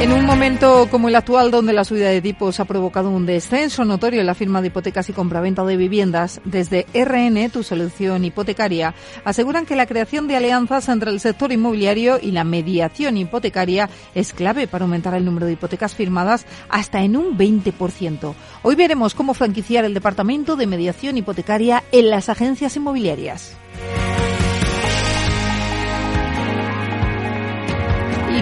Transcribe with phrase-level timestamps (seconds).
[0.00, 3.84] En un momento como el actual, donde la subida de tipos ha provocado un descenso
[3.84, 8.94] notorio en la firma de hipotecas y compraventa de viviendas, desde RN, tu solución hipotecaria,
[9.26, 14.32] aseguran que la creación de alianzas entre el sector inmobiliario y la mediación hipotecaria es
[14.32, 18.34] clave para aumentar el número de hipotecas firmadas hasta en un 20%.
[18.62, 23.54] Hoy veremos cómo franquiciar el departamento de mediación hipotecaria en las agencias inmobiliarias.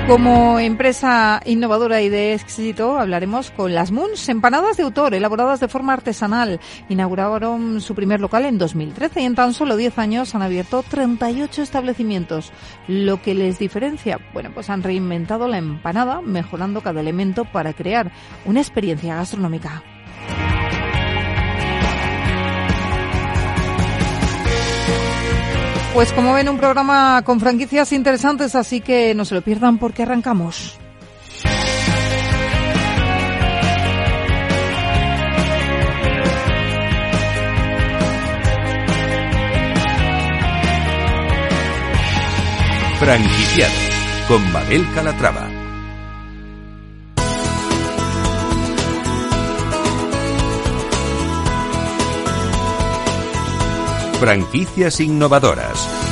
[0.09, 5.69] Como empresa innovadora y de éxito, hablaremos con las Moons, empanadas de autor, elaboradas de
[5.69, 6.61] forma artesanal.
[6.89, 11.61] Inauguraron su primer local en 2013 y en tan solo 10 años han abierto 38
[11.61, 12.53] establecimientos.
[12.87, 18.11] Lo que les diferencia, bueno, pues han reinventado la empanada, mejorando cada elemento para crear
[18.47, 19.83] una experiencia gastronómica.
[25.94, 30.03] Pues como ven, un programa con franquicias interesantes, así que no se lo pierdan porque
[30.03, 30.78] arrancamos.
[43.00, 43.75] Franquiciados
[44.28, 45.48] con Mabel Calatrava.
[54.21, 56.08] Franquicias innovadoras.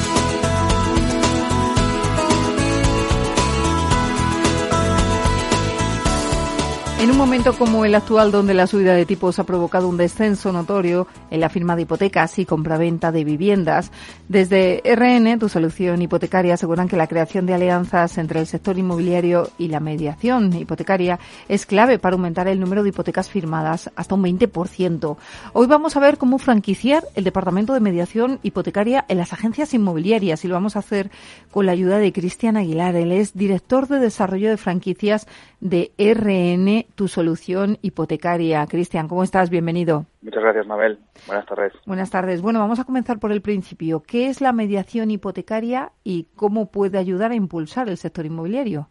[6.98, 10.50] En un momento como el actual, donde la subida de tipos ha provocado un descenso
[10.50, 13.92] notorio en la firma de hipotecas y compraventa de viviendas,
[14.28, 19.50] desde RN, tu solución hipotecaria, aseguran que la creación de alianzas entre el sector inmobiliario
[19.58, 21.18] y la mediación hipotecaria
[21.50, 25.18] es clave para aumentar el número de hipotecas firmadas hasta un 20%.
[25.52, 30.46] Hoy vamos a ver cómo franquiciar el departamento de mediación hipotecaria en las agencias inmobiliarias
[30.46, 31.10] y lo vamos a hacer
[31.50, 32.96] con la ayuda de Cristian Aguilar.
[32.96, 35.26] Él es director de desarrollo de franquicias
[35.60, 38.66] de RN tu solución hipotecaria.
[38.66, 39.50] Cristian, ¿cómo estás?
[39.50, 40.06] Bienvenido.
[40.22, 40.98] Muchas gracias, Mabel.
[41.26, 41.72] Buenas tardes.
[41.86, 42.42] Buenas tardes.
[42.42, 44.02] Bueno, vamos a comenzar por el principio.
[44.02, 48.88] ¿Qué es la mediación hipotecaria y cómo puede ayudar a impulsar el sector inmobiliario?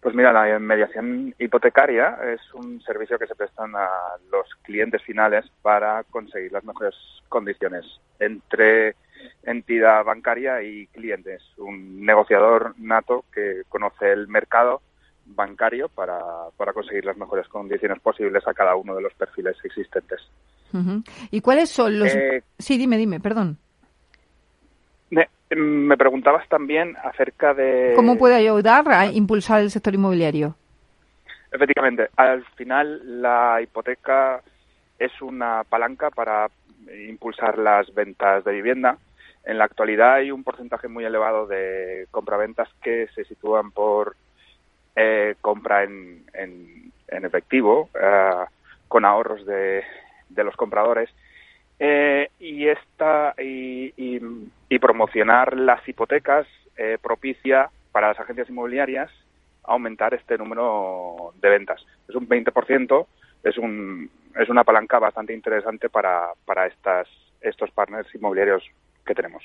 [0.00, 3.88] Pues mira, la mediación hipotecaria es un servicio que se prestan a
[4.30, 6.94] los clientes finales para conseguir las mejores
[7.28, 7.84] condiciones
[8.20, 8.94] entre
[9.42, 11.42] entidad bancaria y clientes.
[11.56, 14.82] Un negociador nato que conoce el mercado
[15.34, 16.18] bancario para,
[16.56, 20.20] para conseguir las mejores condiciones posibles a cada uno de los perfiles existentes.
[21.30, 22.14] ¿Y cuáles son los...?
[22.14, 23.58] Eh, sí, dime, dime, perdón.
[25.10, 27.94] Me, preguntabas también acerca de...
[27.96, 30.54] ¿Cómo puede ayudar a impulsar el sector inmobiliario?
[31.50, 34.42] Efectivamente, al final la hipoteca
[34.98, 36.50] es una palanca para
[37.08, 38.98] impulsar las ventas de vivienda.
[39.44, 44.16] En la actualidad hay un porcentaje muy elevado de compraventas que se sitúan por
[45.00, 48.44] eh, compra en, en, efectivo eh,
[48.88, 49.84] con ahorros de,
[50.28, 51.08] de los compradores
[51.78, 56.46] eh, y esta y, y, promocionar las hipotecas
[57.02, 59.10] propicia para las agencias inmobiliarias
[59.64, 61.84] aumentar este número de ventas.
[62.08, 63.06] Es un 20%,
[63.44, 67.06] es, un, es una palanca bastante interesante para, para estas,
[67.40, 68.64] estos partners inmobiliarios
[69.08, 69.42] que tenemos.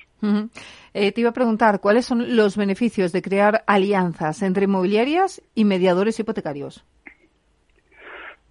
[0.94, 5.66] Eh, te iba a preguntar, ¿cuáles son los beneficios de crear alianzas entre inmobiliarias y
[5.66, 6.86] mediadores hipotecarios?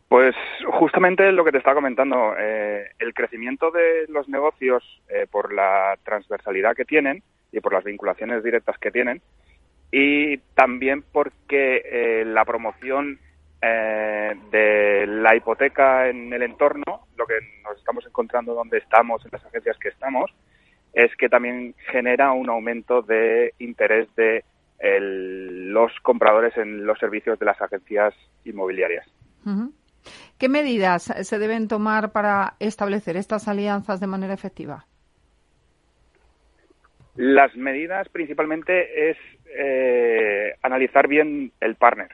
[0.08, 0.34] Pues
[0.66, 5.96] justamente lo que te estaba comentando, eh, el crecimiento de los negocios eh, por la
[6.04, 7.22] transversalidad que tienen
[7.52, 9.22] y por las vinculaciones directas que tienen
[9.90, 13.19] y también porque la promoción
[13.60, 19.44] de la hipoteca en el entorno, lo que nos estamos encontrando donde estamos, en las
[19.44, 20.32] agencias que estamos,
[20.92, 24.44] es que también genera un aumento de interés de
[24.80, 29.06] los compradores en los servicios de las agencias inmobiliarias.
[30.38, 34.86] ¿Qué medidas se deben tomar para establecer estas alianzas de manera efectiva?
[37.14, 39.16] Las medidas principalmente es
[39.54, 42.08] eh, analizar bien el partner,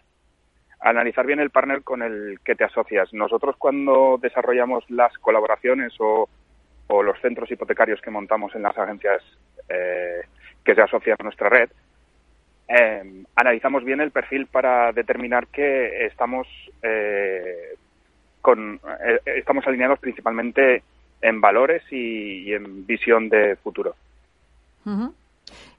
[0.80, 3.14] analizar bien el partner con el que te asocias.
[3.14, 6.28] Nosotros cuando desarrollamos las colaboraciones o
[6.88, 9.23] o los centros hipotecarios que montamos en las agencias
[9.69, 10.23] eh,
[10.64, 11.70] que se asocian a nuestra red,
[12.69, 16.46] eh, analizamos bien el perfil para determinar que estamos
[16.82, 17.76] eh,
[18.43, 20.82] con eh, estamos alineados principalmente
[21.23, 23.96] en valores y, en visión de futuro.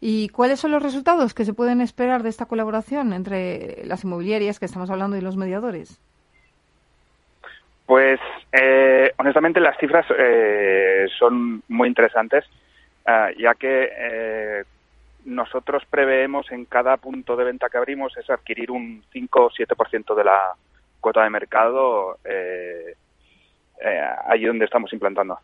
[0.02, 4.60] ¿Y cuáles son los resultados que se pueden esperar de esta colaboración entre las inmobiliarias
[4.60, 6.00] que estamos hablando y los mediadores?
[7.90, 8.20] Pues
[9.18, 10.06] honestamente las cifras
[11.18, 12.46] son muy interesantes,
[13.36, 14.64] ya que
[15.26, 20.14] nosotros preveemos en cada punto de venta que abrimos es adquirir un 5 o 7%
[20.14, 20.54] de la
[21.00, 22.94] cuota de mercado eh,
[23.84, 25.40] eh, allí donde estamos implantando.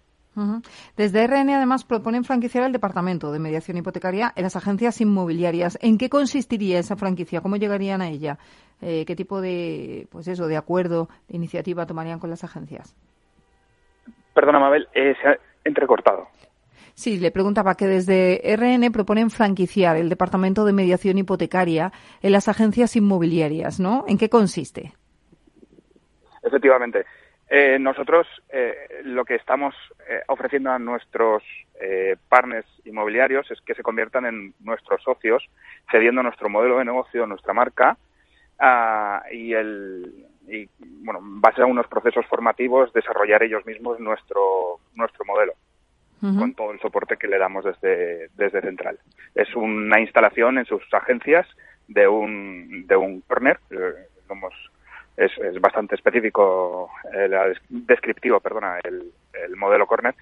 [0.98, 5.78] Desde RN, además, proponen franquiciar el departamento de mediación hipotecaria en las agencias inmobiliarias.
[5.82, 7.42] ¿En qué consistiría esa franquicia?
[7.42, 8.38] ¿Cómo llegarían a ella?
[8.82, 12.96] Eh, ¿Qué tipo de, pues eso, de acuerdo, de iniciativa tomarían con las agencias?
[14.34, 16.28] Perdona, Mabel, se ha entrecortado.
[16.94, 21.92] Sí, le preguntaba que desde RN proponen franquiciar el Departamento de Mediación Hipotecaria
[22.22, 24.06] en las agencias inmobiliarias, ¿no?
[24.08, 24.94] ¿En qué consiste?
[26.42, 27.06] Efectivamente.
[27.48, 29.76] Eh, nosotros eh, lo que estamos
[30.10, 31.44] eh, ofreciendo a nuestros
[32.30, 35.44] partners inmobiliarios es que se conviertan en nuestros socios,
[35.92, 37.98] cediendo nuestro modelo de negocio, nuestra marca
[38.60, 45.26] ah, y el y bueno, base a unos procesos formativos desarrollar ellos mismos nuestro nuestro
[45.26, 45.54] modelo
[46.22, 48.98] con todo el soporte que le damos desde, desde Central.
[49.36, 51.46] Es una instalación en sus agencias
[51.88, 54.08] de un, de un corner, eh,
[55.18, 57.30] es, es, bastante específico, eh,
[57.70, 60.16] descriptivo, perdona, el, el modelo corner,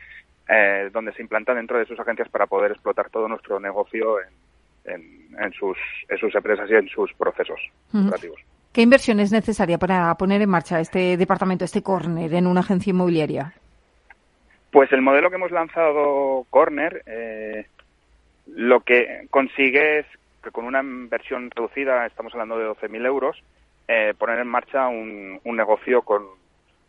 [0.47, 4.17] eh, donde se implanta dentro de sus agencias para poder explotar todo nuestro negocio
[4.85, 5.77] en, en, sus,
[6.09, 7.59] en sus empresas y en sus procesos
[7.93, 8.39] operativos.
[8.73, 12.91] ¿Qué inversión es necesaria para poner en marcha este departamento, este corner en una agencia
[12.91, 13.53] inmobiliaria?
[14.71, 17.67] Pues el modelo que hemos lanzado Corner eh,
[18.47, 20.05] lo que consigue es
[20.43, 23.43] que con una inversión reducida, estamos hablando de 12.000 euros,
[23.87, 26.23] eh, poner en marcha un, negocio con,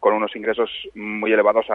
[0.01, 1.67] unos ingresos muy elevados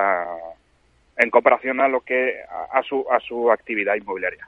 [1.17, 2.35] en comparación a lo que
[2.71, 4.47] a, su, a su actividad inmobiliaria.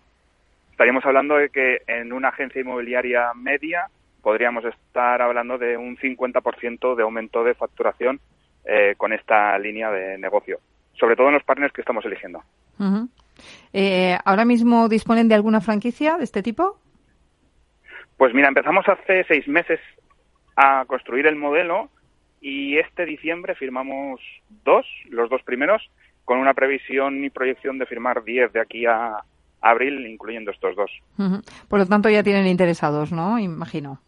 [0.72, 3.88] Estaríamos hablando de que en una agencia inmobiliaria media
[4.22, 8.20] podríamos estar hablando de un 50% de aumento de facturación
[8.66, 10.60] eh, con esta línea de negocio
[11.02, 12.44] sobre todo en los partners que estamos eligiendo.
[13.74, 16.78] Eh, ¿Ahora mismo disponen de alguna franquicia de este tipo?
[18.18, 19.80] Pues mira, empezamos hace seis meses
[20.62, 21.90] a construir el modelo
[22.40, 24.22] y este diciembre firmamos
[24.64, 25.82] dos, los dos primeros,
[26.24, 29.24] con una previsión y proyección de firmar diez de aquí a
[29.60, 30.92] abril, incluyendo estos dos.
[31.68, 33.40] Por lo tanto, ya tienen interesados, ¿no?
[33.40, 34.00] Imagino.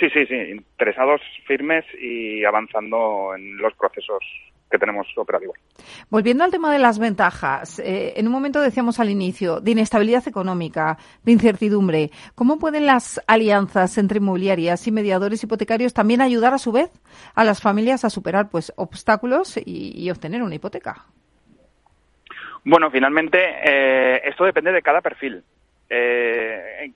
[0.00, 4.24] Sí, sí, sí, interesados firmes y avanzando en los procesos
[4.70, 5.56] que tenemos operativos.
[6.10, 10.26] Volviendo al tema de las ventajas, eh, en un momento decíamos al inicio de inestabilidad
[10.26, 12.10] económica, de incertidumbre.
[12.34, 16.90] ¿Cómo pueden las alianzas entre inmobiliarias y mediadores hipotecarios también ayudar a su vez
[17.34, 21.04] a las familias a superar pues obstáculos y, obtener una hipoteca?
[22.64, 25.42] Bueno, finalmente eh, esto depende de cada perfil.
[25.88, 26.92] Eh,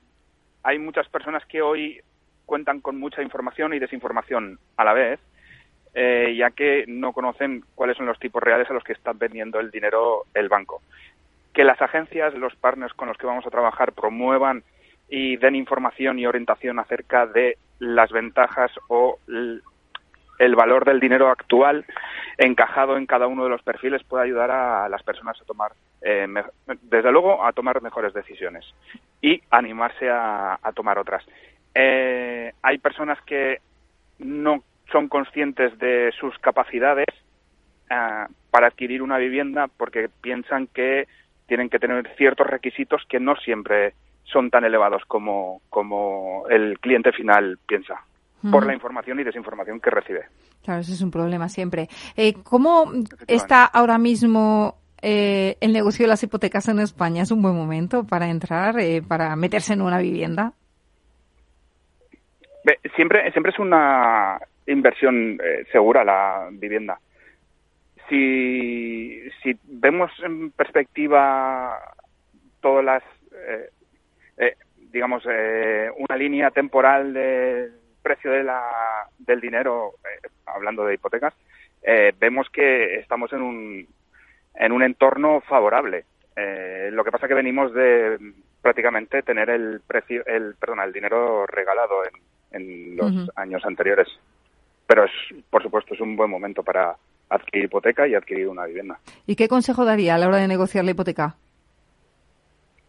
[0.63, 2.01] hay muchas personas que hoy
[2.47, 5.21] cuentan con mucha información y desinformación a la vez
[5.95, 9.59] eh, ya que no conocen cuáles son los tipos reales a los que están vendiendo
[9.61, 10.83] el dinero el banco.
[11.53, 14.62] Que las agencias, los partners con los que vamos a trabajar promuevan
[15.09, 21.85] y den información y orientación acerca de las ventajas o el valor del dinero actual
[22.38, 26.26] encajado en cada uno de los perfiles puede ayudar a las personas a tomar, eh,
[26.83, 28.64] desde luego, a tomar mejores decisiones
[29.21, 31.23] y animarse a, tomar otras.
[31.75, 33.59] Eh, hay personas que
[34.19, 37.06] no son conscientes de sus capacidades
[37.90, 41.06] eh, para adquirir una vivienda porque piensan que
[41.47, 43.94] tienen que tener ciertos requisitos que no siempre
[44.25, 48.04] son tan elevados como, como el cliente final piensa
[48.50, 50.25] por la información y desinformación que recibe.
[50.64, 51.88] Claro, ese es un problema siempre.
[52.16, 52.90] Eh, ¿Cómo
[53.26, 57.23] está ahora mismo eh, el negocio de las hipotecas en España?
[57.23, 60.54] ¿Es un buen momento para entrar, para meterse en una vivienda?
[62.94, 64.38] Siempre, siempre es una
[64.73, 66.99] inversión eh, segura la vivienda.
[68.09, 71.79] Si, si vemos en perspectiva
[72.61, 73.71] todas las, eh,
[74.39, 74.57] eh,
[74.93, 77.73] digamos, una línea temporal del
[78.03, 79.93] precio de la, del dinero,
[80.47, 81.35] hablando de hipotecas,
[82.19, 83.87] vemos que estamos en un,
[84.55, 86.05] en un entorno favorable.
[86.91, 88.19] lo que pasa que venimos de
[88.61, 94.09] prácticamente tener el precio, el, perdón, el dinero regalado en, en los años anteriores
[94.90, 95.12] pero es,
[95.49, 96.97] por supuesto, es un buen momento para
[97.28, 98.99] adquirir hipoteca y adquirir una vivienda.
[99.25, 101.37] ¿Y qué consejo daría a la hora de negociar la hipoteca?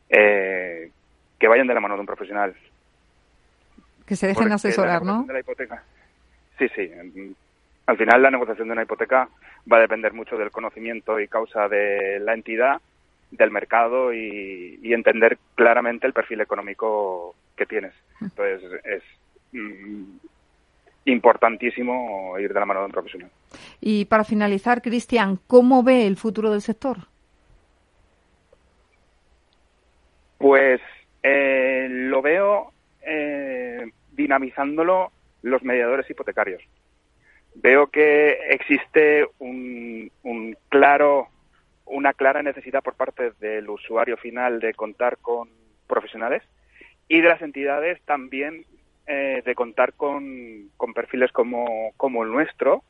[0.09, 0.89] Eh,
[1.37, 2.55] que vayan de la mano de un profesional.
[4.07, 5.25] Que se dejen asesorar, ¿no?
[5.27, 5.83] De la hipoteca.
[6.57, 6.89] Sí, sí.
[7.85, 9.29] Al final la negociación de una hipoteca
[9.71, 12.81] va a depender mucho del conocimiento y causa de la entidad,
[13.29, 17.93] del mercado y, entender claramente el perfil económico que tienes.
[18.21, 18.25] Mm.
[18.25, 19.03] Entonces es
[19.51, 20.30] mm,
[21.05, 23.31] importantísimo ir de la mano de un profesional.
[23.79, 26.97] Y para finalizar, Cristian, ¿cómo ve el futuro del sector?
[30.37, 30.81] Pues
[31.23, 35.11] eh, lo veo eh, dinamizándolo
[35.43, 36.61] los mediadores hipotecarios.
[37.55, 40.09] Veo que existe un,
[40.69, 41.27] claro,
[41.85, 45.49] una clara necesidad por parte del usuario final de contar con
[45.87, 46.43] profesionales
[47.07, 48.65] y de las entidades también
[49.13, 52.83] eh, de contar con, con perfiles como, como el nuestro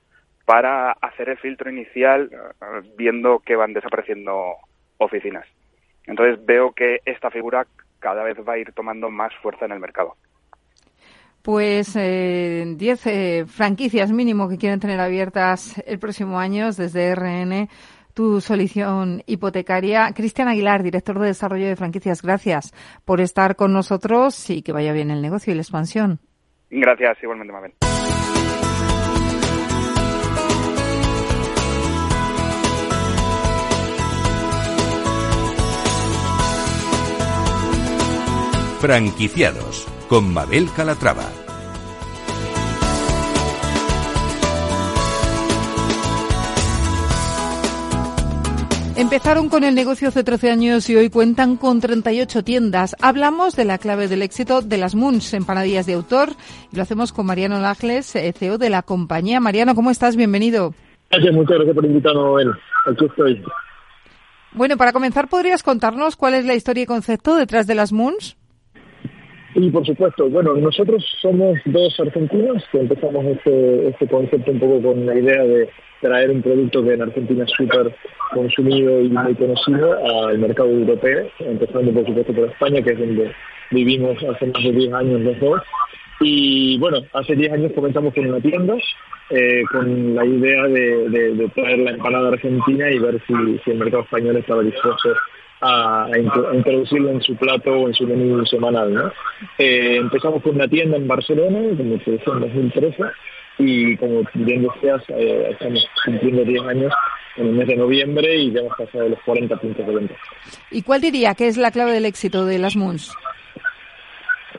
[0.45, 2.29] para hacer el filtro inicial
[2.95, 4.57] viendo que van desapareciendo
[4.97, 5.47] oficinas.
[6.05, 7.65] Entonces veo que esta figura
[7.99, 10.15] cada vez va a ir tomando más fuerza en el mercado.
[11.41, 17.67] Pues 10 eh, eh, franquicias mínimo que quieren tener abiertas el próximo año desde RN,
[18.13, 20.11] tu solución hipotecaria.
[20.13, 22.73] Cristian Aguilar, director de desarrollo de franquicias, gracias
[23.05, 26.19] por estar con nosotros y que vaya bien el negocio y la expansión.
[26.69, 27.73] Gracias, igualmente, Mabel.
[38.79, 41.40] Franquiciados con Mabel Calatrava.
[49.13, 52.95] Empezaron con el negocio hace 13 años y hoy cuentan con 38 tiendas.
[53.01, 56.29] Hablamos de la clave del éxito de las Moons, empanadillas de autor,
[56.71, 59.41] y lo hacemos con Mariano Lajles, eh, CEO de la compañía.
[59.41, 60.15] Mariano, ¿cómo estás?
[60.15, 60.73] Bienvenido.
[61.09, 62.55] Gracias, muchas gracias por invitarnos,
[62.89, 63.43] Aquí estoy.
[64.53, 68.37] Bueno, para comenzar, ¿podrías contarnos cuál es la historia y concepto detrás de las Moons?
[69.53, 74.81] Y por supuesto, bueno, nosotros somos dos argentinos que empezamos este, este concepto un poco
[74.81, 77.93] con la idea de traer un producto que en Argentina es súper
[78.31, 83.31] consumido y muy conocido al mercado europeo, empezando por supuesto por España, que es donde
[83.71, 85.61] vivimos hace más de 10 años los.
[86.21, 88.75] Y bueno, hace 10 años comenzamos con una tienda,
[89.31, 94.37] eh, con la idea de, traer la empanada argentina y ver si el mercado español
[94.37, 95.09] estaba dispuesto
[95.61, 96.07] a,
[96.53, 98.93] introducirlo en su plato o en su menú semanal.
[98.93, 99.11] ¿no?
[99.57, 103.03] Eh, empezamos con una tienda en Barcelona, como se decía, en 2013,
[103.59, 106.93] y como bien decías, eh, estamos cumpliendo 10 años
[107.37, 110.15] en el mes de noviembre y ya hemos pasado los 40 puntos de venta.
[110.71, 113.15] ¿Y cuál diría que es la clave del éxito de las Moons?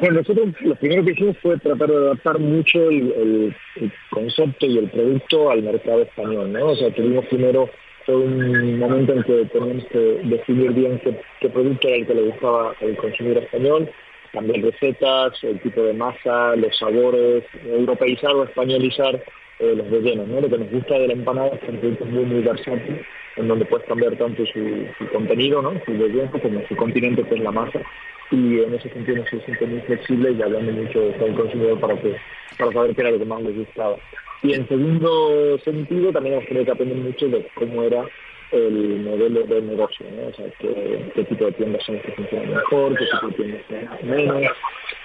[0.01, 4.79] Bueno, nosotros lo primero que hicimos fue tratar de adaptar mucho el, el concepto y
[4.79, 6.71] el producto al mercado español, ¿no?
[6.71, 7.69] O sea, tuvimos primero
[8.05, 11.01] fue un momento en que teníamos que definir bien
[11.41, 13.91] qué, producto era el que le gustaba al consumidor español,
[14.33, 19.23] cambiar recetas, el tipo de masa, los sabores, europeizar o españolizar
[19.59, 20.27] eh, los rellenos.
[20.29, 20.41] ¿no?
[20.41, 23.05] Lo que nos gusta de la empanada es que es producto muy, muy versátil,
[23.37, 25.73] en donde puedes cambiar tanto su, contenido, ¿no?
[25.85, 27.81] su relleno, como su continente, que es la masa.
[28.31, 32.01] Y en ese sentido se siente muy flexible y hablando mucho con el consumidor para,
[32.01, 32.17] que,
[32.59, 33.97] para saber qué era lo que más les gustaba.
[34.43, 38.05] Y en segundo sentido, también tenido que aprender mucho de cómo era
[38.51, 40.29] el modelo de negocio, ¿no?
[40.29, 43.63] O sea, qué, tipo de tiendas son las que funcionan mejor, qué tipo de tiendas
[43.67, 44.53] funcionan menos.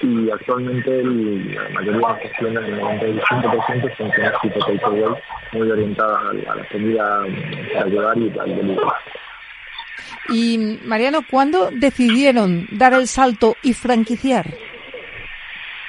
[0.01, 5.15] Y actualmente la mayoría de las tiendas, el 95%, son tiendas tipo takeaway,
[5.53, 7.25] muy orientadas a, la comida
[7.73, 8.81] para llevar y al delivery.
[10.29, 14.45] Y Mariano, ¿cuándo decidieron dar el salto y franquiciar?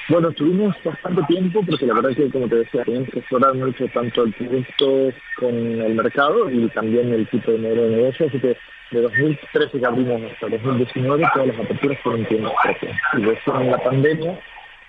[0.09, 3.53] Bueno, tuvimos bastante tiempo porque la verdad es que, como te decía, teníamos que explorar
[3.53, 8.25] mucho tanto el producto con el mercado y también el tipo de modelo de negocio,
[8.25, 8.57] así que
[8.89, 12.97] de 2013 que abrimos hasta 2019 todas las aperturas fueron tiendas propias.
[13.13, 14.39] Y después en la pandemia,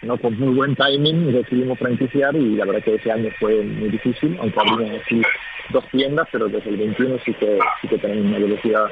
[0.01, 3.91] no con muy buen timing, decidimos franquiciar y la verdad que ese año fue muy
[3.91, 5.21] difícil, aunque abrimos así
[5.69, 8.87] dos tiendas, pero desde el 21 sí que, sí que tenemos una velocidad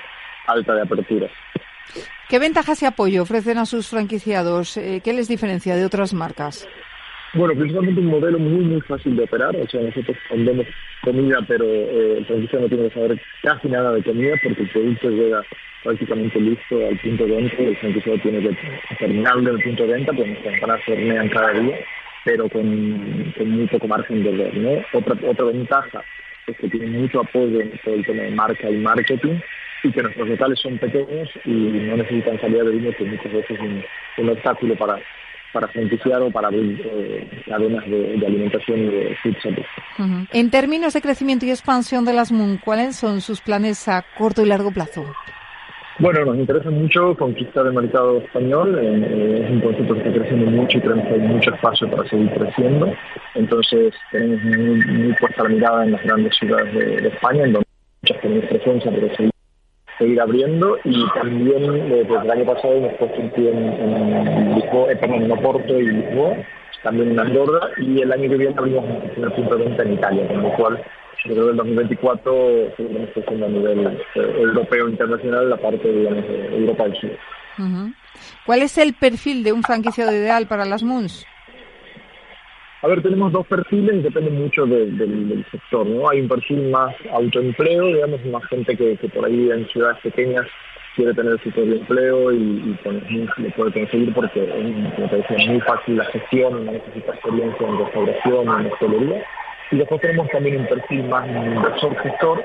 [0.47, 1.31] alta de aperturas.
[2.29, 4.77] ¿Qué ventajas y apoyo ofrecen a sus franquiciados?
[4.77, 6.69] Eh, ¿Qué les diferencia de otras marcas?
[7.33, 9.57] Bueno, principalmente un modelo muy, muy fácil de operar.
[9.57, 10.67] O sea, nosotros vendemos
[11.03, 14.69] comida, pero eh, el franquiciado no tiene que saber casi nada de comida porque el
[14.69, 15.43] producto llega
[15.83, 17.57] prácticamente listo al punto de venta.
[17.63, 18.57] El franquiciado tiene que
[18.99, 20.29] terminarlo en el punto de venta, pues
[20.87, 21.79] hornean cada día,
[22.27, 24.55] pero con, muy poco margen de error.
[24.55, 24.99] ¿no?
[24.99, 26.05] Otra, otra ventaja
[26.47, 29.41] es que tiene mucho apoyo en todo el tema de marca y marketing
[29.85, 33.51] y que nuestros locales son pequeños y no necesitan salida de vino, que muchas veces
[33.51, 33.61] es
[34.19, 34.99] un, obstáculo para
[35.51, 41.01] para franquiciar o para abrir eh, cadenas de, alimentación y de food En términos de
[41.01, 45.07] crecimiento y expansión de las MUN, ¿cuáles son sus planes a corto y largo plazo?
[46.01, 48.79] Bueno, nos interesa mucho conquistar el mercado español.
[48.81, 52.09] Eh, es un concepto que está creciendo mucho y creemos que hay mucho espacio para
[52.09, 52.93] seguir creciendo.
[53.35, 57.69] Entonces, tenemos muy, puesta la mirada en las grandes ciudades de, España, en donde
[58.03, 59.31] muchas tenemos presencia, pero seguir,
[59.99, 60.79] seguir abriendo.
[60.85, 65.79] Y también, eh, desde el año pasado, hemos un pie en, Lisboa, eh, en Oporto
[65.79, 66.37] y Lisboa,
[66.83, 67.69] también en Andorra.
[67.79, 68.85] Y el año que viene abrimos
[69.17, 70.85] un punto en Italia, con lo cual
[71.25, 76.29] yo creo que el 2024 seguiremos creciendo a nivel eh, europeo internacional la parte digamos,
[76.29, 77.11] de Europa del Sur.
[78.47, 81.27] ¿Cuál es el perfil de un franquiciado ideal para las MUNS?
[82.81, 86.09] A ver, tenemos dos perfiles, depende mucho del sector, ¿no?
[86.09, 90.47] Hay un perfil más autoempleo, digamos, más gente que, por ahí en ciudades pequeñas
[90.95, 92.79] quiere tener su propio empleo y, y
[93.39, 98.61] lo puede conseguir porque es, como muy fácil la gestión, no necesita experiencia en restauración
[98.61, 99.25] en hostelería
[99.71, 102.45] y después tenemos también un perfil más inversor gestor,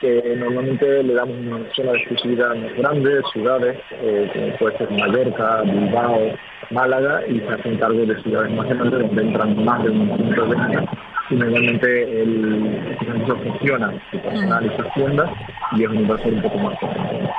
[0.00, 4.90] que normalmente le damos una zona de exclusividad en grandes ciudades, eh, como puede ser
[4.90, 6.36] Mallorca, Bilbao,
[6.70, 10.46] Málaga, y se hacen cargo de ciudades más grandes donde entran más de un punto
[10.46, 10.84] de venta.
[11.28, 15.30] Y normalmente el inversor gestiona su personal y sus tiendas
[15.72, 17.30] y es un inversor un poco más potente.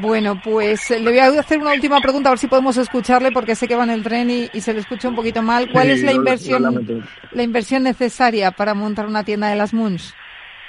[0.00, 3.30] Bueno, pues eh, le voy a hacer una última pregunta a ver si podemos escucharle
[3.30, 5.70] porque sé que va en el tren y, se le escucha un poquito mal.
[5.70, 10.14] ¿Cuál es la inversión la inversión necesaria para montar una tienda de las Moons?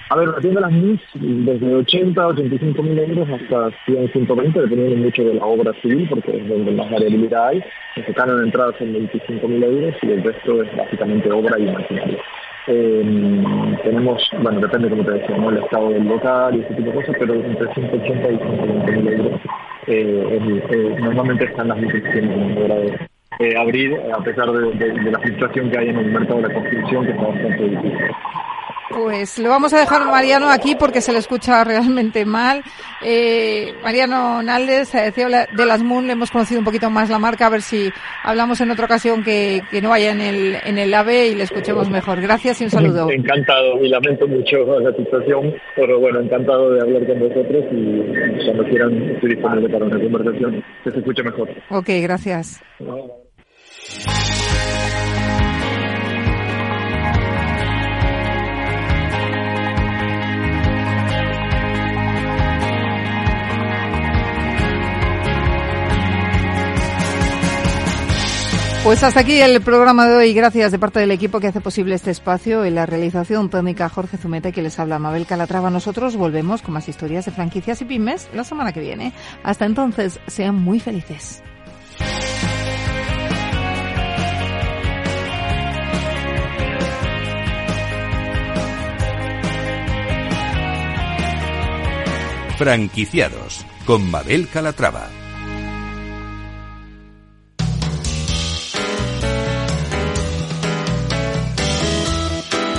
[0.09, 4.97] A ver, la las Moons desde 80 a 85 mil euros hasta 100, 120, dependiendo
[4.97, 7.63] mucho de la obra civil porque es donde más variabilidad hay.
[7.95, 11.71] El canon de entrada son 25 mil euros y el resto es básicamente obra y
[11.71, 12.19] maquinaria.
[12.67, 16.95] Eh, tenemos, bueno, depende como te decía, el estado del local y ese tipo de
[16.95, 19.41] cosas, pero entre 180 y 120 mil euros
[19.88, 22.55] eh, eh, normalmente están las licitaciones
[23.39, 27.05] de abrir, a pesar de, la situación que hay en el mercado de la construcción,
[27.05, 28.12] que está bastante difícil.
[28.95, 32.63] Pues lo vamos a dejar Mariano aquí porque se le escucha realmente mal.
[33.03, 37.47] Eh, Mariano Naldes, decía de las Moon, le hemos conocido un poquito más la marca,
[37.47, 37.89] a ver si
[38.23, 41.89] hablamos en otra ocasión que, no vaya en el, en el AVE y le escuchemos
[41.89, 42.21] mejor.
[42.21, 43.10] Gracias y un saludo.
[43.12, 48.63] Encantado y lamento mucho la situación, pero bueno, encantado de hablar con vosotros y cuando
[48.63, 51.49] quieran estoy disponible para una conversación que se escuche mejor.
[51.69, 52.63] Ok, gracias.
[68.86, 70.34] Pues hasta aquí el programa de hoy.
[70.36, 74.17] Gracias de parte del equipo que hace posible este espacio en la realización técnica Jorge
[74.17, 75.71] Zumeta que les habla Mabel Calatrava.
[75.71, 79.12] Nosotros volvemos con más historias de franquicias y pymes la semana que viene.
[79.41, 81.41] Hasta entonces, sean muy felices.
[92.60, 95.24] Franquiciados con Mabel Calatrava.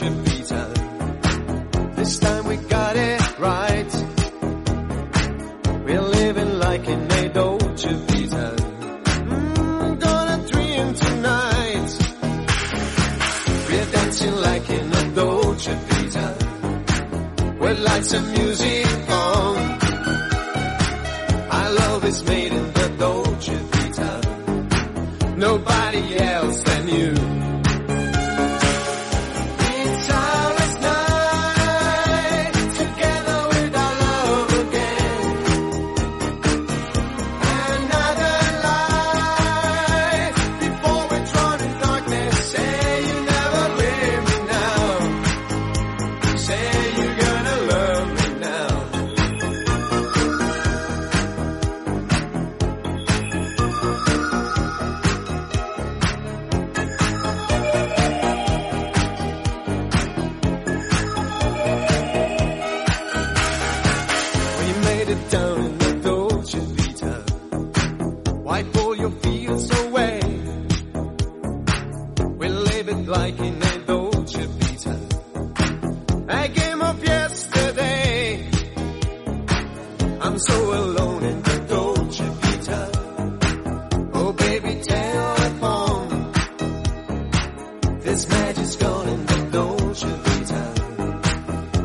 [0.00, 0.29] should be.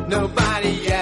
[0.08, 0.95] Nobody else.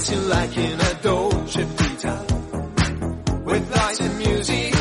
[0.00, 2.24] dancing like in a Dolce Vita
[3.44, 4.79] with lights and music.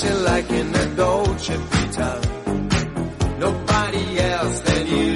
[0.00, 2.20] dancing like in the Dolce Vita.
[3.38, 5.15] Nobody else than you.